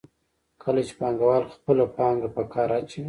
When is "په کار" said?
2.35-2.69